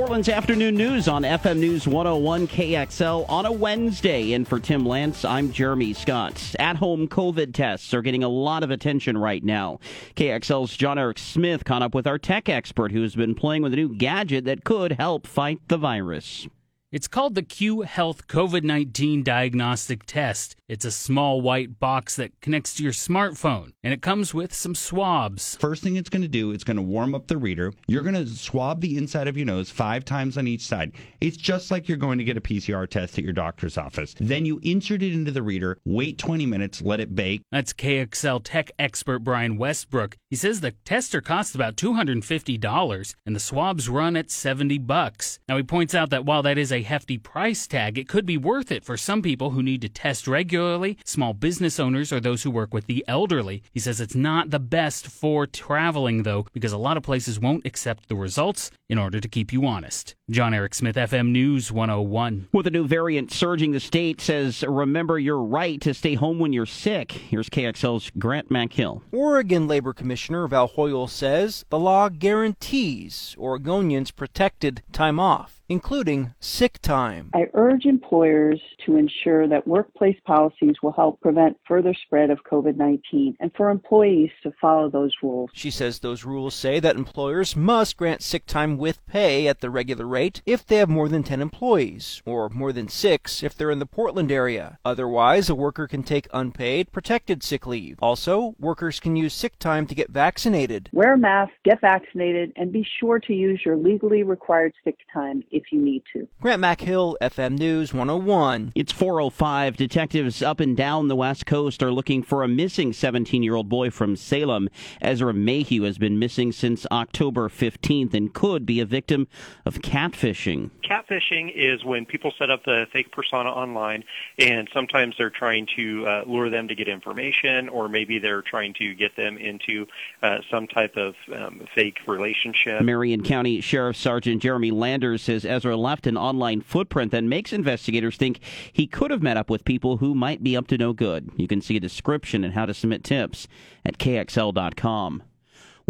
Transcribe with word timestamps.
Portland's 0.00 0.30
afternoon 0.30 0.76
news 0.76 1.08
on 1.08 1.24
FM 1.24 1.58
News 1.58 1.86
101 1.86 2.48
KXL 2.48 3.28
on 3.28 3.44
a 3.44 3.52
Wednesday. 3.52 4.32
And 4.32 4.48
for 4.48 4.58
Tim 4.58 4.86
Lance, 4.86 5.26
I'm 5.26 5.52
Jeremy 5.52 5.92
Scott. 5.92 6.54
At 6.58 6.76
home 6.76 7.06
COVID 7.06 7.52
tests 7.52 7.92
are 7.92 8.00
getting 8.00 8.24
a 8.24 8.28
lot 8.28 8.62
of 8.62 8.70
attention 8.70 9.18
right 9.18 9.44
now. 9.44 9.78
KXL's 10.16 10.74
John 10.74 10.98
Eric 10.98 11.18
Smith 11.18 11.66
caught 11.66 11.82
up 11.82 11.94
with 11.94 12.06
our 12.06 12.16
tech 12.16 12.48
expert 12.48 12.92
who's 12.92 13.14
been 13.14 13.34
playing 13.34 13.60
with 13.60 13.74
a 13.74 13.76
new 13.76 13.94
gadget 13.94 14.46
that 14.46 14.64
could 14.64 14.92
help 14.92 15.26
fight 15.26 15.60
the 15.68 15.76
virus. 15.76 16.48
It's 16.92 17.06
called 17.06 17.36
the 17.36 17.44
Cue 17.44 17.82
Health 17.82 18.26
COVID 18.26 18.64
19 18.64 19.22
Diagnostic 19.22 20.06
Test. 20.06 20.56
It's 20.66 20.84
a 20.84 20.90
small 20.90 21.40
white 21.40 21.78
box 21.78 22.16
that 22.16 22.40
connects 22.40 22.74
to 22.74 22.82
your 22.82 22.92
smartphone, 22.92 23.72
and 23.84 23.92
it 23.92 24.02
comes 24.02 24.34
with 24.34 24.52
some 24.52 24.74
swabs. 24.74 25.56
First 25.60 25.84
thing 25.84 25.94
it's 25.94 26.08
going 26.08 26.22
to 26.22 26.28
do, 26.28 26.50
it's 26.50 26.64
going 26.64 26.78
to 26.78 26.82
warm 26.82 27.14
up 27.14 27.28
the 27.28 27.38
reader. 27.38 27.72
You're 27.86 28.02
going 28.02 28.16
to 28.16 28.26
swab 28.26 28.80
the 28.80 28.96
inside 28.96 29.28
of 29.28 29.36
your 29.36 29.46
nose 29.46 29.70
five 29.70 30.04
times 30.04 30.36
on 30.36 30.48
each 30.48 30.62
side. 30.62 30.92
It's 31.20 31.36
just 31.36 31.70
like 31.70 31.88
you're 31.88 31.96
going 31.96 32.18
to 32.18 32.24
get 32.24 32.36
a 32.36 32.40
PCR 32.40 32.88
test 32.88 33.18
at 33.18 33.24
your 33.24 33.32
doctor's 33.32 33.78
office. 33.78 34.16
Then 34.18 34.44
you 34.44 34.58
insert 34.64 35.02
it 35.02 35.12
into 35.12 35.30
the 35.30 35.44
reader, 35.44 35.78
wait 35.84 36.18
20 36.18 36.44
minutes, 36.44 36.82
let 36.82 36.98
it 36.98 37.14
bake. 37.14 37.42
That's 37.52 37.72
KXL 37.72 38.40
tech 38.42 38.72
expert 38.80 39.20
Brian 39.20 39.58
Westbrook. 39.58 40.16
He 40.28 40.34
says 40.36 40.60
the 40.60 40.72
tester 40.84 41.20
costs 41.20 41.54
about 41.54 41.76
$250 41.76 43.14
and 43.26 43.36
the 43.36 43.40
swabs 43.40 43.88
run 43.88 44.16
at 44.16 44.30
70 44.30 44.78
bucks. 44.78 45.38
Now 45.48 45.56
he 45.56 45.62
points 45.62 45.94
out 45.94 46.10
that 46.10 46.24
while 46.24 46.42
that 46.42 46.58
is 46.58 46.72
a 46.72 46.79
hefty 46.82 47.18
price 47.18 47.66
tag, 47.66 47.98
it 47.98 48.08
could 48.08 48.26
be 48.26 48.36
worth 48.36 48.70
it 48.70 48.84
for 48.84 48.96
some 48.96 49.22
people 49.22 49.50
who 49.50 49.62
need 49.62 49.82
to 49.82 49.88
test 49.88 50.26
regularly, 50.26 50.98
small 51.04 51.34
business 51.34 51.80
owners, 51.80 52.12
or 52.12 52.20
those 52.20 52.42
who 52.42 52.50
work 52.50 52.74
with 52.74 52.86
the 52.86 53.04
elderly. 53.08 53.62
He 53.72 53.80
says 53.80 54.00
it's 54.00 54.14
not 54.14 54.50
the 54.50 54.58
best 54.58 55.06
for 55.06 55.46
traveling, 55.46 56.22
though, 56.22 56.46
because 56.52 56.72
a 56.72 56.78
lot 56.78 56.96
of 56.96 57.02
places 57.02 57.40
won't 57.40 57.66
accept 57.66 58.08
the 58.08 58.16
results 58.16 58.70
in 58.88 58.98
order 58.98 59.20
to 59.20 59.28
keep 59.28 59.52
you 59.52 59.66
honest. 59.66 60.14
John 60.30 60.54
Eric 60.54 60.74
Smith, 60.76 60.94
FM 60.94 61.32
News 61.32 61.72
101. 61.72 62.50
With 62.52 62.68
a 62.68 62.70
new 62.70 62.86
variant 62.86 63.32
surging, 63.32 63.72
the 63.72 63.80
state 63.80 64.20
says, 64.20 64.62
remember 64.62 65.18
your 65.18 65.42
right 65.42 65.80
to 65.80 65.92
stay 65.92 66.14
home 66.14 66.38
when 66.38 66.52
you're 66.52 66.66
sick. 66.66 67.10
Here's 67.10 67.50
KXL's 67.50 68.12
Grant 68.16 68.48
McHill. 68.48 69.02
Oregon 69.10 69.66
Labor 69.66 69.92
Commissioner 69.92 70.46
Val 70.46 70.68
Hoyle 70.68 71.08
says 71.08 71.64
the 71.68 71.80
law 71.80 72.08
guarantees 72.08 73.34
Oregonians 73.40 74.14
protected 74.14 74.84
time 74.92 75.18
off 75.18 75.60
including 75.70 76.34
sick 76.40 76.80
time. 76.82 77.30
I 77.32 77.46
urge 77.54 77.84
employers 77.84 78.60
to 78.84 78.96
ensure 78.96 79.46
that 79.46 79.68
workplace 79.68 80.16
policies 80.26 80.74
will 80.82 80.90
help 80.90 81.20
prevent 81.20 81.56
further 81.66 81.94
spread 81.94 82.30
of 82.30 82.40
COVID 82.50 82.76
19 82.76 83.36
and 83.38 83.52
for 83.56 83.70
employees 83.70 84.30
to 84.42 84.52
follow 84.60 84.90
those 84.90 85.12
rules. 85.22 85.48
She 85.52 85.70
says 85.70 86.00
those 86.00 86.24
rules 86.24 86.56
say 86.56 86.80
that 86.80 86.96
employers 86.96 87.54
must 87.54 87.96
grant 87.96 88.20
sick 88.20 88.46
time 88.46 88.78
with 88.78 89.06
pay 89.06 89.46
at 89.46 89.60
the 89.60 89.70
regular 89.70 90.06
rate 90.06 90.19
if 90.46 90.66
they 90.66 90.76
have 90.76 90.88
more 90.88 91.08
than 91.08 91.22
10 91.22 91.40
employees, 91.40 92.22
or 92.26 92.48
more 92.48 92.72
than 92.72 92.88
six 92.88 93.42
if 93.42 93.56
they're 93.56 93.70
in 93.70 93.78
the 93.78 93.86
Portland 93.86 94.30
area. 94.30 94.78
Otherwise, 94.84 95.48
a 95.48 95.54
worker 95.54 95.86
can 95.86 96.02
take 96.02 96.28
unpaid, 96.32 96.92
protected 96.92 97.42
sick 97.42 97.66
leave. 97.66 97.98
Also, 98.02 98.54
workers 98.58 99.00
can 99.00 99.16
use 99.16 99.32
sick 99.32 99.58
time 99.58 99.86
to 99.86 99.94
get 99.94 100.10
vaccinated. 100.10 100.90
Wear 100.92 101.14
a 101.14 101.18
mask, 101.18 101.52
get 101.64 101.80
vaccinated, 101.80 102.52
and 102.56 102.72
be 102.72 102.86
sure 102.98 103.18
to 103.20 103.32
use 103.32 103.62
your 103.64 103.76
legally 103.76 104.22
required 104.22 104.74
sick 104.84 104.98
time 105.12 105.42
if 105.50 105.64
you 105.72 105.80
need 105.80 106.02
to. 106.12 106.28
Grant 106.40 106.62
McHill, 106.62 107.16
FM 107.22 107.58
News 107.58 107.94
101. 107.94 108.72
It's 108.74 108.92
405. 108.92 109.76
Detectives 109.76 110.42
up 110.42 110.60
and 110.60 110.76
down 110.76 111.08
the 111.08 111.16
West 111.16 111.46
Coast 111.46 111.82
are 111.82 111.92
looking 111.92 112.22
for 112.22 112.42
a 112.42 112.48
missing 112.48 112.92
17 112.92 113.42
year 113.42 113.54
old 113.54 113.68
boy 113.68 113.90
from 113.90 114.16
Salem. 114.16 114.68
Ezra 115.00 115.32
Mayhew 115.32 115.82
has 115.82 115.98
been 115.98 116.18
missing 116.18 116.52
since 116.52 116.86
October 116.90 117.48
15th 117.48 118.14
and 118.14 118.34
could 118.34 118.66
be 118.66 118.80
a 118.80 118.84
victim 118.84 119.28
of 119.64 119.80
catfishing. 120.10 120.70
Catfishing 120.82 121.52
is 121.54 121.84
when 121.84 122.06
people 122.06 122.32
set 122.38 122.50
up 122.50 122.64
the 122.64 122.86
fake 122.92 123.12
persona 123.12 123.50
online, 123.50 124.04
and 124.38 124.68
sometimes 124.72 125.14
they're 125.18 125.30
trying 125.30 125.66
to 125.76 126.06
uh, 126.06 126.22
lure 126.26 126.50
them 126.50 126.68
to 126.68 126.74
get 126.74 126.88
information, 126.88 127.68
or 127.68 127.88
maybe 127.88 128.18
they're 128.18 128.42
trying 128.42 128.74
to 128.74 128.94
get 128.94 129.16
them 129.16 129.36
into 129.36 129.86
uh, 130.22 130.38
some 130.50 130.66
type 130.66 130.96
of 130.96 131.14
um, 131.34 131.66
fake 131.74 131.98
relationship. 132.06 132.82
Marion 132.82 133.22
County 133.22 133.60
Sheriff 133.60 133.96
Sergeant 133.96 134.42
Jeremy 134.42 134.70
Landers 134.70 135.22
says 135.22 135.44
Ezra 135.44 135.76
left 135.76 136.06
an 136.06 136.16
online 136.16 136.60
footprint 136.60 137.12
that 137.12 137.24
makes 137.24 137.52
investigators 137.52 138.16
think 138.16 138.40
he 138.72 138.86
could 138.86 139.10
have 139.10 139.22
met 139.22 139.36
up 139.36 139.50
with 139.50 139.64
people 139.64 139.98
who 139.98 140.14
might 140.14 140.42
be 140.42 140.56
up 140.56 140.66
to 140.68 140.78
no 140.78 140.92
good. 140.92 141.30
You 141.36 141.48
can 141.48 141.60
see 141.60 141.76
a 141.76 141.80
description 141.80 142.44
and 142.44 142.54
how 142.54 142.66
to 142.66 142.74
submit 142.74 143.04
tips 143.04 143.48
at 143.84 143.98
kxl.com. 143.98 145.22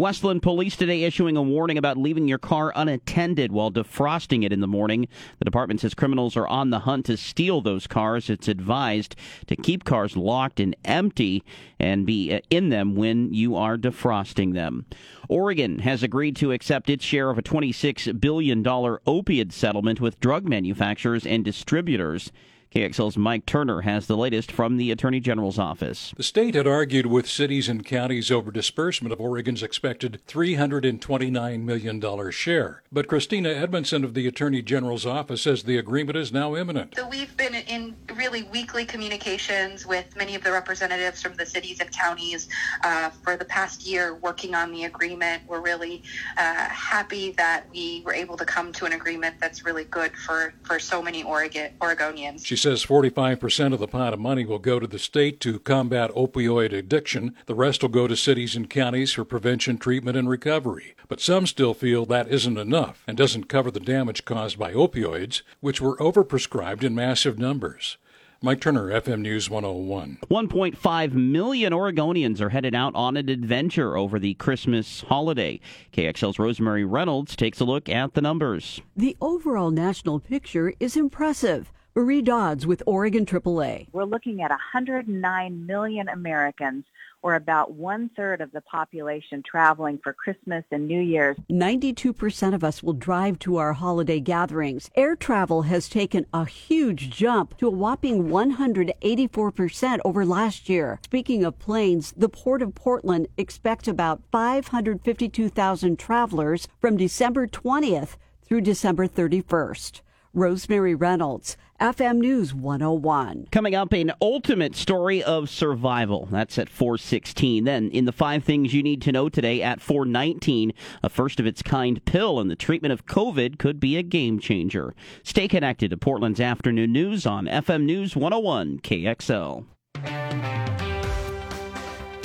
Westland 0.01 0.43
police 0.43 0.77
today 0.77 1.03
issuing 1.03 1.37
a 1.37 1.43
warning 1.43 1.77
about 1.77 1.99
leaving 1.99 2.27
your 2.27 2.39
car 2.39 2.73
unattended 2.75 3.53
while 3.53 3.71
defrosting 3.71 4.43
it 4.43 4.51
in 4.51 4.61
the 4.61 4.67
morning. 4.67 5.07
The 5.39 5.45
department 5.45 5.81
says 5.81 5.93
criminals 5.93 6.39
are 6.39 6.49
on 6.49 6.71
the 6.71 6.79
hunt 6.79 7.05
to 7.05 7.19
steal 7.19 7.61
those 7.61 7.87
cars. 7.87 8.31
It's 8.31 8.49
advised 8.49 9.15
to 9.49 9.57
keep 9.57 9.85
cars 9.85 10.17
locked 10.17 10.59
and 10.59 10.75
empty 10.87 11.45
and 11.79 12.07
be 12.07 12.41
in 12.49 12.71
them 12.71 12.95
when 12.95 13.35
you 13.35 13.57
are 13.57 13.77
defrosting 13.77 14.55
them. 14.55 14.87
Oregon 15.29 15.81
has 15.81 16.03
agreed 16.03 16.35
to 16.37 16.53
accept 16.53 16.89
its 16.89 17.05
share 17.05 17.29
of 17.29 17.37
a 17.37 17.43
$26 17.43 18.19
billion 18.19 18.65
opioid 18.65 19.53
settlement 19.53 20.01
with 20.01 20.19
drug 20.19 20.49
manufacturers 20.49 21.27
and 21.27 21.45
distributors. 21.45 22.33
KXL's 22.73 23.17
Mike 23.17 23.47
Turner 23.47 23.81
has 23.81 24.07
the 24.07 24.17
latest 24.17 24.53
from 24.53 24.77
the 24.77 24.93
Attorney 24.93 25.19
General's 25.19 25.59
office. 25.59 26.15
The 26.17 26.23
state 26.23 26.55
had 26.55 26.69
argued 26.69 27.07
with 27.07 27.29
cities 27.29 27.69
and 27.69 27.85
counties 27.85 28.31
over 28.31 28.53
disbursement 28.53 29.13
of 29.13 29.21
Oregon's 29.21 29.65
expected 29.65 30.23
$329 30.29 31.63
million 31.65 32.31
share. 32.31 32.83
But 32.93 33.09
Christina 33.09 33.49
Edmondson 33.49 34.05
of 34.05 34.15
the 34.15 34.29
Attorney 34.29 34.63
General's 34.63 35.05
office 35.05 35.43
says 35.43 35.65
the 35.65 35.79
agreement 35.79 36.17
is 36.17 36.33
now 36.33 36.55
imminent. 36.55 36.95
So 36.95 37.09
we've 37.09 37.37
been 37.37 37.57
in 37.57 37.97
really 38.15 38.45
weekly 38.45 38.85
communications 38.85 39.85
with 39.85 40.15
many 40.17 40.37
of 40.37 40.45
the 40.45 40.53
representatives 40.53 41.21
from 41.21 41.35
the 41.35 41.47
cities 41.47 41.81
and 41.81 41.91
counties 41.91 42.49
uh, 42.85 43.11
for 43.11 43.37
the 43.37 43.47
past 43.47 43.85
year 43.85 44.15
working 44.15 44.55
on 44.55 44.71
the 44.71 44.85
agreement. 44.85 45.43
We're 45.49 45.61
really 45.61 46.05
uh, 46.37 46.69
happy 46.69 47.33
that 47.33 47.65
we 47.73 48.05
were 48.07 48.15
able 48.15 48.37
to 48.37 48.45
come 48.45 48.71
to 48.75 48.85
an 48.85 48.93
agreement 48.93 49.41
that's 49.41 49.65
really 49.65 49.85
good 49.87 50.17
for, 50.17 50.55
for 50.63 50.79
so 50.79 51.03
many 51.03 51.25
Oregon, 51.25 51.73
Oregonians. 51.81 52.47
She 52.47 52.60
says 52.61 52.85
45% 52.85 53.73
of 53.73 53.81
the 53.81 53.89
pot 53.89 54.13
of 54.13 54.21
money 54.21 54.45
will 54.45 54.59
go 54.59 54.79
to 54.79 54.87
the 54.87 54.99
state 54.99 55.41
to 55.41 55.59
combat 55.59 56.11
opioid 56.11 56.73
addiction. 56.73 57.35
The 57.47 57.55
rest 57.55 57.83
will 57.83 57.89
go 57.89 58.07
to 58.07 58.17
cities 58.17 58.55
and 58.55 58.69
counties 58.69 59.13
for 59.13 59.25
prevention, 59.25 59.79
treatment, 59.79 60.17
and 60.17 60.29
recovery. 60.29 60.95
But 61.09 61.21
some 61.21 61.47
still 61.47 61.75
feel 61.75 62.05
that 62.07 62.29
isn't 62.29 62.59
enough 62.59 63.03
and 63.07 63.17
doesn't 63.17 63.49
cover 63.49 63.71
the 63.71 63.81
damage 63.81 64.25
caused 64.25 64.59
by 64.59 64.73
opioids, 64.73 65.43
which 65.61 65.81
were 65.81 65.97
overprescribed 65.97 66.83
in 66.83 66.95
massive 66.95 67.39
numbers. 67.39 67.97
Mike 68.43 68.61
Turner, 68.61 68.89
FM 68.89 69.21
News 69.21 69.51
101. 69.51 70.19
1.5 70.31 71.13
million 71.13 71.75
Oregonians 71.75 72.41
are 72.41 72.49
headed 72.49 72.75
out 72.75 72.95
on 72.95 73.19
an 73.19 73.29
adventure 73.29 73.99
over 73.99 74.19
the 74.19 74.33
Christmas 74.35 75.03
holiday. 75.03 75.61
KXL's 75.93 76.39
Rosemary 76.39 76.85
Reynolds 76.85 77.37
takes 77.37 77.61
a 77.61 77.65
look 77.65 77.91
at 77.91 78.15
the 78.15 78.23
numbers. 78.23 78.81
The 78.97 79.15
overall 79.21 79.71
national 79.71 80.21
picture 80.21 80.73
is 80.81 80.97
impressive. 80.97 81.71
Marie 81.97 82.23
Dodds 82.23 82.69
with 82.69 82.85
Oregon 82.87 83.27
AAA. 83.27 83.89
We're 83.93 84.05
looking 84.05 84.43
at 84.43 84.51
109 84.51 85.67
million 85.67 86.09
Americans, 86.09 86.85
or 87.21 87.35
about 87.35 87.73
one 87.73 88.09
third 88.17 88.41
of 88.41 88.53
the 88.53 88.61
population 88.61 89.43
traveling 89.43 89.99
for 90.01 90.13
Christmas 90.13 90.65
and 90.71 90.87
New 90.87 91.01
Year's. 91.01 91.37
92% 91.51 92.55
of 92.55 92.63
us 92.63 92.81
will 92.81 92.93
drive 92.93 93.41
to 93.41 93.57
our 93.57 93.73
holiday 93.73 94.21
gatherings. 94.21 94.89
Air 94.95 95.17
travel 95.17 95.63
has 95.63 95.89
taken 95.89 96.27
a 96.33 96.45
huge 96.45 97.11
jump 97.11 97.59
to 97.59 97.67
a 97.67 97.71
whopping 97.71 98.29
184% 98.29 99.99
over 100.05 100.25
last 100.25 100.69
year. 100.69 101.01
Speaking 101.05 101.43
of 101.43 101.59
planes, 101.59 102.15
the 102.17 102.29
Port 102.29 102.63
of 102.63 102.73
Portland 102.77 103.27
expects 103.37 103.89
about 103.89 104.23
552,000 104.31 105.99
travelers 105.99 106.69
from 106.81 106.97
December 106.97 107.49
20th 107.49 108.17
through 108.45 108.61
December 108.61 109.09
31st. 109.09 110.03
Rosemary 110.33 110.95
Reynolds, 110.95 111.57
FM 111.81 112.19
News 112.19 112.53
101. 112.53 113.49
Coming 113.51 113.75
up, 113.75 113.95
an 113.95 114.13
ultimate 114.21 114.77
story 114.77 115.23
of 115.23 115.49
survival. 115.49 116.29
That's 116.31 116.59
at 116.59 116.69
416. 116.69 117.65
Then, 117.65 117.91
in 117.91 118.05
the 118.05 118.13
five 118.13 118.45
things 118.45 118.75
you 118.75 118.83
need 118.83 119.01
to 119.03 119.13
know 119.13 119.31
today 119.31 119.63
at 119.63 119.81
419, 119.81 120.75
a 121.03 121.09
first 121.09 121.41
of 121.41 121.47
its 121.47 121.63
kind 121.63 122.05
pill 122.05 122.39
in 122.39 122.49
the 122.49 122.57
treatment 122.57 122.93
of 122.93 123.07
COVID 123.07 123.59
could 123.59 123.81
be 123.81 123.97
a 123.97 124.03
game 124.03 124.39
changer. 124.39 124.95
Stay 125.23 125.49
connected 125.49 125.91
to 125.91 125.97
Portland's 125.97 126.41
afternoon 126.41 126.93
news 126.93 127.25
on 127.25 127.47
FM 127.47 127.85
News 127.85 128.15
101 128.15 128.81
KXL. 128.81 129.65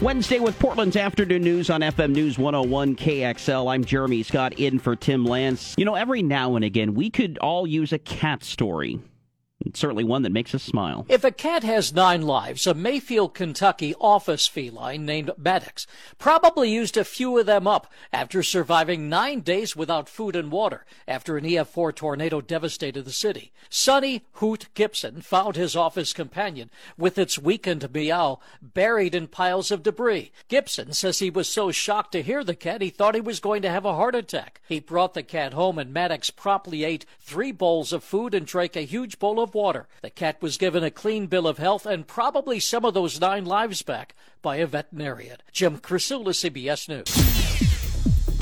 Wednesday 0.01 0.39
with 0.39 0.59
Portland's 0.59 0.97
afternoon 0.97 1.41
news 1.41 1.69
on 1.69 1.79
FM 1.79 2.11
News 2.11 2.37
101 2.37 2.97
KXL. 2.97 3.73
I'm 3.73 3.85
Jeremy 3.85 4.23
Scott 4.23 4.59
in 4.59 4.79
for 4.79 4.97
Tim 4.97 5.23
Lance. 5.23 5.73
You 5.77 5.85
know, 5.85 5.95
every 5.95 6.21
now 6.21 6.57
and 6.57 6.65
again, 6.65 6.93
we 6.93 7.09
could 7.09 7.37
all 7.37 7.65
use 7.65 7.93
a 7.93 7.99
cat 7.99 8.43
story. 8.43 8.99
It's 9.65 9.79
certainly 9.79 10.03
one 10.03 10.21
that 10.21 10.31
makes 10.31 10.53
us 10.53 10.61
smile. 10.61 11.07
If 11.09 11.23
a 11.23 11.31
cat 11.31 11.63
has 11.63 11.91
nine 11.91 12.21
lives, 12.21 12.67
a 12.67 12.75
Mayfield, 12.75 13.33
Kentucky 13.33 13.95
office 13.99 14.45
feline 14.45 15.05
named 15.05 15.31
Maddox 15.37 15.87
probably 16.19 16.71
used 16.71 16.95
a 16.97 17.03
few 17.03 17.37
of 17.39 17.47
them 17.47 17.65
up 17.65 17.91
after 18.13 18.43
surviving 18.43 19.09
nine 19.09 19.41
days 19.41 19.75
without 19.75 20.07
food 20.07 20.35
and 20.35 20.51
water 20.51 20.85
after 21.07 21.35
an 21.35 21.45
EF4 21.45 21.95
tornado 21.95 22.41
devastated 22.41 23.05
the 23.05 23.11
city. 23.11 23.51
Sonny 23.69 24.23
Hoot 24.33 24.67
Gibson 24.75 25.21
found 25.21 25.55
his 25.55 25.75
office 25.75 26.13
companion 26.13 26.69
with 26.95 27.17
its 27.17 27.39
weakened 27.39 27.91
meow 27.91 28.39
buried 28.61 29.15
in 29.15 29.27
piles 29.27 29.71
of 29.71 29.81
debris. 29.81 30.31
Gibson 30.47 30.93
says 30.93 31.19
he 31.19 31.31
was 31.31 31.49
so 31.49 31.71
shocked 31.71 32.11
to 32.11 32.21
hear 32.21 32.43
the 32.43 32.55
cat 32.55 32.81
he 32.81 32.91
thought 32.91 33.15
he 33.15 33.21
was 33.21 33.39
going 33.39 33.63
to 33.63 33.69
have 33.71 33.85
a 33.85 33.95
heart 33.95 34.13
attack. 34.13 34.61
He 34.67 34.79
brought 34.79 35.15
the 35.15 35.23
cat 35.23 35.53
home 35.53 35.79
and 35.79 35.91
Maddox 35.91 36.29
promptly 36.29 36.83
ate 36.83 37.05
three 37.19 37.51
bowls 37.51 37.91
of 37.91 38.03
food 38.03 38.35
and 38.35 38.45
drank 38.45 38.75
a 38.75 38.81
huge 38.81 39.17
bowl 39.17 39.39
of 39.39 39.54
water. 39.55 39.87
The 40.03 40.11
cat 40.11 40.39
was 40.41 40.57
given 40.57 40.83
a 40.83 40.91
clean 40.91 41.25
bill 41.25 41.47
of 41.47 41.57
health 41.57 41.87
and 41.87 42.05
probably 42.05 42.59
some 42.59 42.85
of 42.85 42.93
those 42.93 43.19
nine 43.19 43.45
lives 43.45 43.81
back 43.81 44.13
by 44.43 44.57
a 44.57 44.67
veterinarian. 44.67 45.37
Jim 45.51 45.79
Krasula, 45.79 46.29
CBS 46.29 46.87
News. 46.87 47.44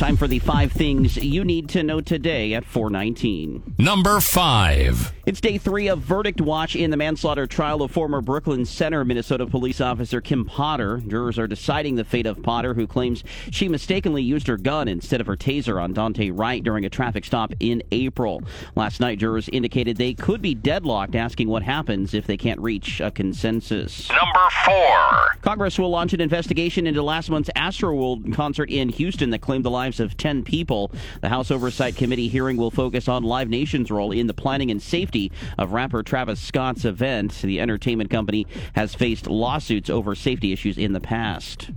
Time 0.03 0.17
for 0.17 0.27
the 0.27 0.39
five 0.39 0.69
things 0.73 1.15
you 1.15 1.45
need 1.45 1.69
to 1.69 1.81
know 1.81 2.01
today 2.01 2.55
at 2.55 2.65
419. 2.65 3.75
Number 3.77 4.19
five. 4.19 5.13
It's 5.25 5.39
day 5.39 5.57
three 5.57 5.87
of 5.87 5.99
verdict 5.99 6.41
watch 6.41 6.75
in 6.75 6.91
the 6.91 6.97
manslaughter 6.97 7.47
trial 7.47 7.81
of 7.81 7.91
former 7.91 8.19
Brooklyn 8.19 8.65
Center 8.65 9.05
Minnesota 9.05 9.47
police 9.47 9.79
officer 9.79 10.19
Kim 10.19 10.43
Potter. 10.43 11.01
Jurors 11.07 11.39
are 11.39 11.47
deciding 11.47 11.95
the 11.95 12.03
fate 12.03 12.25
of 12.25 12.43
Potter, 12.43 12.73
who 12.73 12.85
claims 12.85 13.23
she 13.49 13.69
mistakenly 13.69 14.21
used 14.21 14.47
her 14.47 14.57
gun 14.57 14.89
instead 14.89 15.21
of 15.21 15.27
her 15.27 15.37
taser 15.37 15.81
on 15.81 15.93
Daunte 15.93 16.37
Wright 16.37 16.61
during 16.61 16.83
a 16.83 16.89
traffic 16.89 17.23
stop 17.23 17.53
in 17.61 17.81
April. 17.93 18.43
Last 18.75 18.99
night, 18.99 19.19
jurors 19.19 19.47
indicated 19.53 19.95
they 19.95 20.13
could 20.13 20.41
be 20.41 20.53
deadlocked, 20.53 21.15
asking 21.15 21.47
what 21.47 21.63
happens 21.63 22.13
if 22.13 22.27
they 22.27 22.35
can't 22.35 22.59
reach 22.59 22.99
a 22.99 23.09
consensus. 23.09 24.09
Number 24.09 24.49
four. 24.65 25.37
Congress 25.41 25.79
will 25.79 25.89
launch 25.89 26.11
an 26.11 26.19
investigation 26.19 26.85
into 26.87 27.01
last 27.01 27.29
month's 27.29 27.49
Astroworld 27.55 28.33
concert 28.33 28.69
in 28.69 28.89
Houston 28.89 29.29
that 29.29 29.39
claimed 29.39 29.63
the 29.63 29.71
lives 29.71 29.92
of 29.99 30.17
10 30.17 30.43
people. 30.43 30.91
The 31.21 31.29
House 31.29 31.51
Oversight 31.51 31.95
Committee 31.95 32.27
hearing 32.27 32.57
will 32.57 32.71
focus 32.71 33.07
on 33.07 33.23
Live 33.23 33.49
Nation's 33.49 33.91
role 33.91 34.11
in 34.11 34.27
the 34.27 34.33
planning 34.33 34.71
and 34.71 34.81
safety 34.81 35.31
of 35.57 35.73
rapper 35.73 36.03
Travis 36.03 36.39
Scott's 36.39 36.85
event. 36.85 37.33
The 37.41 37.59
entertainment 37.59 38.09
company 38.09 38.47
has 38.75 38.95
faced 38.95 39.27
lawsuits 39.27 39.89
over 39.89 40.15
safety 40.15 40.51
issues 40.51 40.77
in 40.77 40.93
the 40.93 41.01
past. 41.01 41.69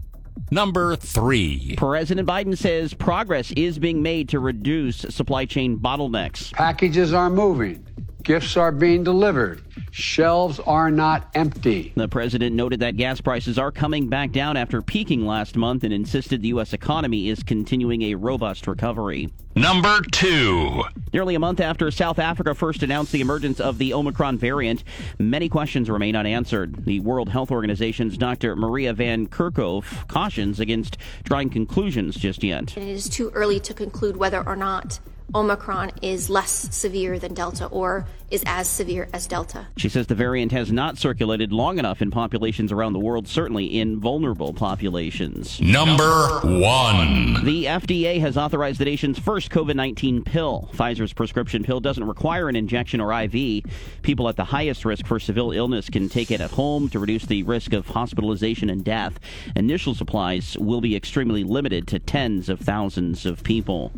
Number 0.50 0.94
three. 0.94 1.74
President 1.76 2.28
Biden 2.28 2.56
says 2.56 2.94
progress 2.94 3.50
is 3.52 3.78
being 3.78 4.02
made 4.02 4.28
to 4.28 4.38
reduce 4.38 4.98
supply 4.98 5.44
chain 5.44 5.78
bottlenecks. 5.78 6.52
Packages 6.52 7.12
are 7.12 7.30
moving. 7.30 7.84
Gifts 8.26 8.56
are 8.56 8.73
being 8.73 9.05
delivered. 9.05 9.62
Shelves 9.93 10.58
are 10.58 10.90
not 10.90 11.31
empty. 11.34 11.93
The 11.94 12.08
president 12.08 12.56
noted 12.56 12.81
that 12.81 12.96
gas 12.96 13.20
prices 13.20 13.56
are 13.56 13.70
coming 13.70 14.08
back 14.08 14.32
down 14.32 14.56
after 14.56 14.82
peaking 14.82 15.25
last 15.25 15.55
month 15.55 15.84
and 15.84 15.93
insisted 15.93 16.43
the 16.43 16.49
U.S. 16.49 16.73
economy 16.73 17.28
is 17.28 17.44
continuing 17.44 18.02
a 18.02 18.17
robust 18.17 18.67
recovery. 18.67 19.28
Number 19.55 20.00
two. 20.11 20.82
Nearly 21.12 21.37
a 21.37 21.38
month 21.38 21.61
after 21.61 21.88
South 21.93 22.19
Africa 22.19 22.52
first 22.52 22.82
announced 22.82 23.12
the 23.12 23.20
emergence 23.20 23.61
of 23.61 23.78
the 23.78 23.94
Omicron 23.94 24.38
variant, 24.38 24.82
many 25.20 25.49
questions 25.49 25.88
remain 25.88 26.17
unanswered. 26.17 26.84
The 26.84 26.99
World 26.99 27.29
Health 27.29 27.52
Organization's 27.52 28.19
Dr. 28.19 28.56
Maria 28.56 28.93
Van 28.93 29.29
Kerkhove 29.29 30.08
cautions 30.08 30.58
against 30.58 30.99
drawing 31.22 31.49
conclusions 31.49 32.17
just 32.17 32.43
yet. 32.43 32.76
It 32.76 32.88
is 32.88 33.08
too 33.08 33.31
early 33.34 33.61
to 33.61 33.72
conclude 33.72 34.17
whether 34.17 34.44
or 34.44 34.56
not 34.56 34.99
Omicron 35.34 35.90
is 36.02 36.31
less 36.31 36.75
severe 36.75 37.19
than 37.19 37.34
Delta 37.34 37.67
or 37.67 38.06
is 38.31 38.43
as 38.46 38.69
severe 38.69 39.08
as 39.12 39.26
Delta. 39.26 39.67
She 39.76 39.88
says 39.88 40.06
the 40.06 40.14
variant 40.14 40.52
has 40.52 40.73
not 40.73 40.99
circulated 40.99 41.52
long 41.52 41.78
enough 41.78 42.00
in 42.00 42.11
populations 42.11 42.73
around 42.73 42.93
the 42.93 42.99
world, 42.99 43.28
certainly 43.28 43.67
in 43.67 44.00
vulnerable 44.00 44.52
populations. 44.52 45.61
Number 45.61 46.40
one. 46.43 47.44
The 47.44 47.64
FDA 47.67 48.20
has 48.20 48.37
authorized 48.37 48.81
the 48.81 48.84
nation's 48.84 49.19
first 49.19 49.50
COVID 49.50 49.75
19 49.75 50.25
pill. 50.25 50.70
Pfizer's 50.75 51.12
prescription 51.12 51.62
pill 51.62 51.81
doesn't 51.81 52.06
require 52.06 52.49
an 52.49 52.56
injection 52.56 53.00
or 53.00 53.12
IV. 53.12 53.64
People 54.02 54.29
at 54.29 54.37
the 54.37 54.44
highest 54.44 54.84
risk 54.84 55.06
for 55.06 55.20
severe 55.20 55.52
illness 55.52 55.90
can 55.90 56.08
take 56.08 56.31
it 56.31 56.40
at 56.40 56.50
home 56.52 56.88
to 56.88 56.99
reduce 56.99 57.26
the 57.26 57.43
risk 57.43 57.72
of 57.72 57.87
hospitalization 57.88 58.70
and 58.70 58.84
death. 58.84 59.20
Initial 59.55 59.94
supplies 59.94 60.56
will 60.58 60.81
be 60.81 60.96
extremely 60.96 61.44
limited 61.44 61.87
to 61.88 61.99
tens 61.99 62.49
of 62.49 62.61
thousands 62.61 63.26
of 63.26 63.43
people. 63.43 63.93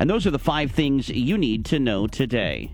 And 0.00 0.08
those 0.08 0.26
are 0.26 0.30
the 0.30 0.38
five 0.38 0.70
things 0.70 1.10
you 1.10 1.36
need 1.36 1.66
to 1.66 1.78
know 1.78 2.06
today. 2.06 2.72